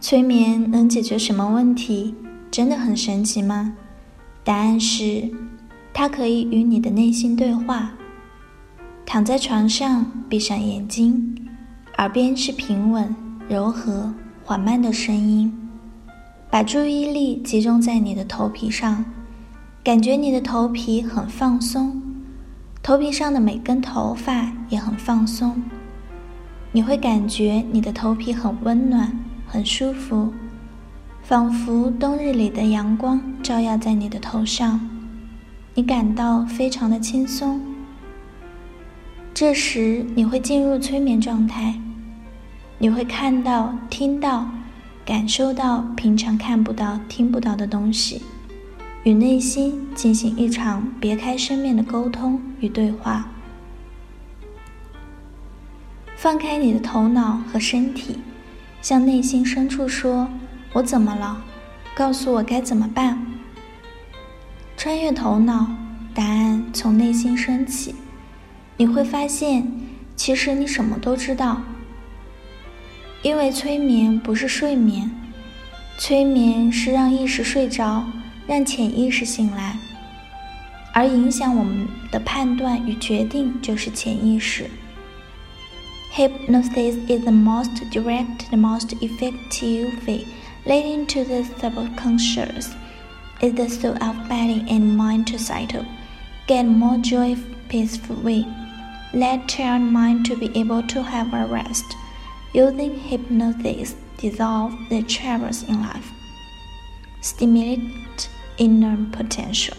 [0.00, 2.14] 催眠能解决什么问题？
[2.50, 3.74] 真的很神奇吗？
[4.44, 5.28] 答案是，
[5.92, 7.92] 它可以与你的内心对话。
[9.04, 11.34] 躺在床上，闭上眼睛，
[11.98, 13.14] 耳边是平稳、
[13.48, 14.12] 柔和、
[14.44, 15.52] 缓慢的声音。
[16.50, 19.04] 把注意力集中在你的头皮上，
[19.82, 22.00] 感觉你的头皮很放松，
[22.82, 25.60] 头皮上的每根头发也很放松。
[26.72, 30.32] 你会感觉你的头皮很温暖、很舒服，
[31.22, 34.88] 仿佛冬日里的阳光照耀在你的头上，
[35.74, 37.60] 你感到非常的轻松。
[39.32, 41.78] 这时你会进入催眠状态，
[42.78, 44.48] 你会看到、听到、
[45.04, 48.22] 感受到平常看不到、听不到的东西，
[49.04, 53.28] 与内心进行一场别开生面的沟通与对话。
[56.16, 58.18] 放开你的头脑和身体，
[58.80, 60.28] 向内心深处说
[60.72, 61.42] ：“我怎么了？
[61.94, 63.24] 告诉我该怎么办。”
[64.76, 65.66] 穿越头脑，
[66.14, 67.94] 答案从内心升起。
[68.76, 69.72] 你会发现，
[70.14, 71.62] 其实你什么都知道。
[73.22, 75.10] 因为催眠不是睡眠，
[75.98, 78.04] 催眠是让意识睡着，
[78.46, 79.76] 让潜意识醒来，
[80.92, 84.70] 而影响我们的判断与决定就是潜意识。
[86.15, 90.27] Hypnosis is the most direct and most effective way
[90.65, 92.75] leading to the subconscious.
[93.41, 95.85] Is the soul of body and mind to settle,
[96.47, 97.35] get more joy,
[97.69, 98.45] peaceful way.
[99.13, 101.85] Let child mind to be able to have a rest.
[102.53, 106.11] Using hypnosis, dissolve the troubles in life.
[107.21, 109.77] Stimulate inner potential.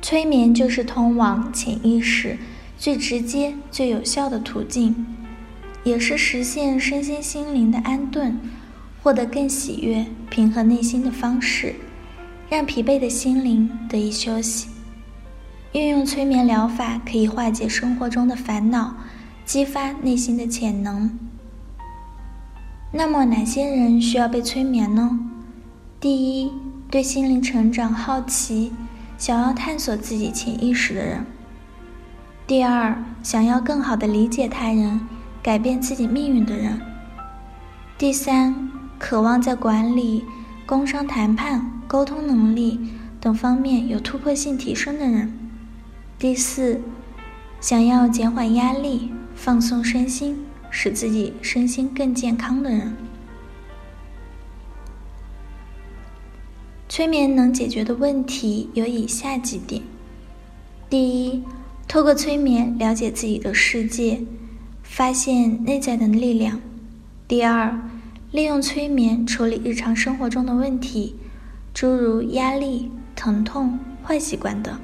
[0.00, 2.38] 催眠就是通往潜意识。
[2.79, 5.05] 最直接、最有效的途径，
[5.83, 8.39] 也是实现身心心灵的安顿、
[9.03, 11.75] 获得更喜悦、平和内心的方式，
[12.49, 14.69] 让疲惫的心灵得以休息。
[15.73, 18.95] 运用催眠疗法可以化解生活中的烦恼，
[19.45, 21.19] 激发内心的潜能。
[22.93, 25.19] 那么，哪些人需要被催眠呢？
[25.99, 26.53] 第一，
[26.89, 28.71] 对心灵成长好奇、
[29.17, 31.25] 想要探索自己潜意识的人。
[32.49, 35.01] 第二，想要更好的理解他人、
[35.39, 36.79] 改变自己命运的人；
[37.95, 40.25] 第三，渴望在管理、
[40.65, 42.89] 工商谈判、沟通能力
[43.21, 45.27] 等方面有突破性提升的人；
[46.17, 46.81] 第四，
[47.61, 52.97] 想要减缓压力、放松身心、使自己身心更健康的人。
[56.89, 59.83] 催眠能解决的问题有以下几点：
[60.89, 61.43] 第一。
[61.89, 64.21] 透过催眠了解自己的世界，
[64.83, 66.61] 发现内在的力量。
[67.27, 67.81] 第二，
[68.31, 71.15] 利用催眠处理日常生活中的问题，
[71.73, 74.79] 诸如压力、疼痛、坏习惯等。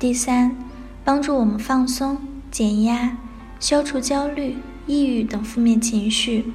[0.00, 0.56] 第三，
[1.04, 2.18] 帮助我们放松、
[2.50, 3.16] 减压、
[3.60, 4.56] 消除焦虑、
[4.88, 6.52] 抑郁等负面情绪。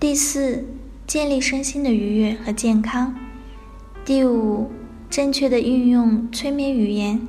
[0.00, 0.64] 第四，
[1.06, 3.14] 建立身心的愉悦和健康。
[4.04, 4.72] 第五，
[5.08, 7.20] 正确的运用催眠语言。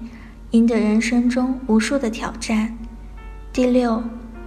[0.53, 2.77] 赢得人生中无数的挑战。
[3.53, 4.03] 第六，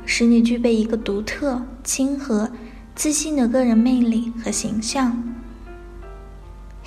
[0.05, 2.51] 使你具备一个独特、亲和、
[2.95, 5.21] 自信的个人魅力和形象。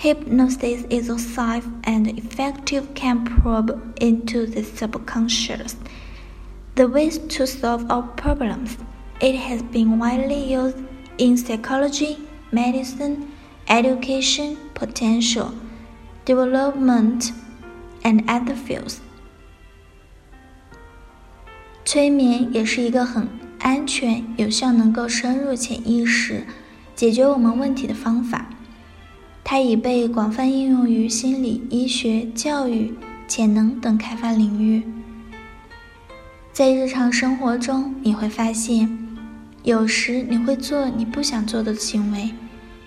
[0.01, 5.73] Hypnosis is a safe and effective can probe into the subconscious.
[6.77, 8.77] The ways to solve our problems.
[9.21, 10.77] It has been widely used
[11.17, 12.19] in psychology,
[12.53, 13.27] medicine,
[13.67, 15.51] education, potential,
[16.25, 17.33] development,
[18.05, 19.01] and other fields.
[21.94, 23.30] 催眠也是一个很
[23.60, 26.44] 安全、有效、能够深入潜意识、
[26.96, 28.50] 解决我们问题的方法。
[29.44, 32.96] 它已被广泛应用于心理医学、教育、
[33.28, 34.82] 潜能等开发领域。
[36.52, 38.98] 在日常生活中，你会发现，
[39.62, 42.32] 有时你会做你不想做的行为，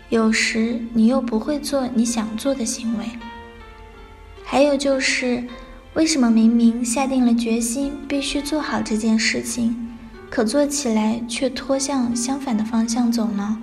[0.09, 3.05] 有时你又不会做你想做的行为。
[4.45, 5.45] 还有就是，
[5.97, 9.75] 为什么明明下定了决心必须做好这件事情，
[10.29, 13.59] 可做起来却拖向相反的方向走呢？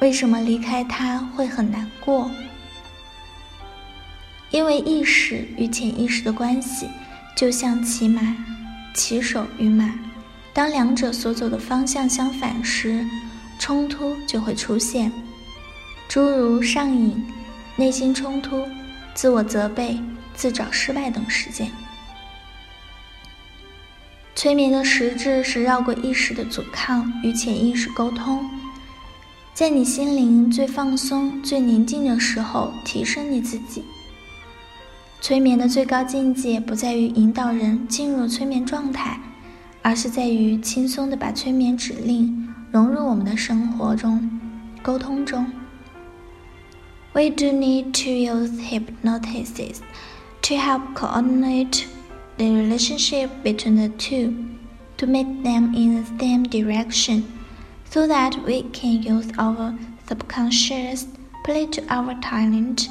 [0.00, 2.28] 为什么离开他会很难过？
[4.50, 6.88] 因为意识与潜意识的关系，
[7.36, 8.36] 就像骑马、
[8.92, 9.94] 骑手与马，
[10.52, 13.06] 当两者所走的方向相反时，
[13.56, 15.12] 冲突就会出现，
[16.08, 17.24] 诸如上瘾、
[17.76, 18.64] 内心冲突、
[19.14, 20.00] 自我责备、
[20.38, 21.72] 自找失败等事件。
[24.36, 28.48] 催眠的实质是绕过意识的阻抗，与潜意识沟通，
[29.52, 33.82] 在你心灵最放松、最宁静的时候，提升你自己。
[35.20, 39.18] 催眠的最高境界不在于引导人进入催眠状态，
[39.82, 44.30] 而是在于轻松的把催眠指令融入我们的生活中、
[44.80, 45.44] 沟通中。
[47.12, 49.78] We do need to use hypnosis
[50.43, 51.87] to help coordinate
[52.37, 54.33] the relationship between the two,
[54.97, 57.23] to make them in the same direction,
[57.89, 59.73] so that we can use our
[60.07, 61.07] subconscious
[61.43, 62.89] play to our talent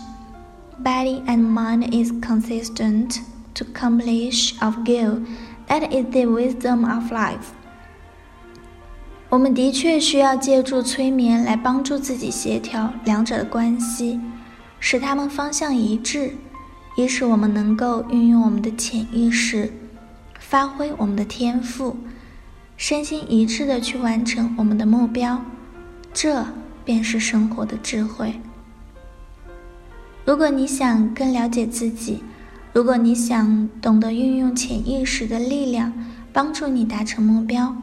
[0.79, 3.21] body and mind is consistent
[3.55, 5.23] to accomplish our goal.
[5.69, 7.53] That is the wisdom of life.
[9.29, 14.21] 我们的确需要借助催眠来帮助自己协调两者的关系，
[14.79, 16.37] 使它们方向一致，
[16.98, 19.72] 也使我们能够运用我们的潜意识，
[20.40, 21.96] 发挥我们的天赋，
[22.76, 25.40] 身心一致的去完成我们的目标。
[26.12, 26.44] 这
[26.84, 28.42] 便是生活的智慧。
[30.26, 32.24] 如果你想更了解自己，
[32.74, 35.94] 如果你想懂得运用潜意识的力量
[36.34, 37.76] 帮助你达成目标，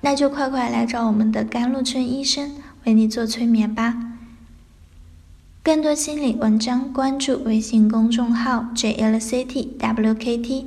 [0.00, 2.52] 那就快快来找我们的甘露春医生
[2.86, 4.07] 为你做催眠吧。
[5.68, 10.64] 更多心理文章，关注微信公众号 jlctwkt，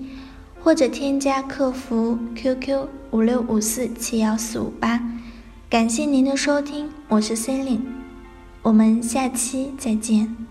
[0.63, 5.01] 或者添加客服 QQ 五六五四七幺四五八。
[5.67, 7.81] 感谢您的收听，我是 c e l i n e
[8.61, 10.50] 我们下期再见。